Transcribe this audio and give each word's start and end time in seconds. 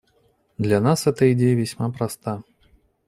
Для 0.57 0.79
нас 0.79 1.05
эта 1.05 1.31
идея 1.31 1.53
весьма 1.55 1.91
проста. 1.91 2.41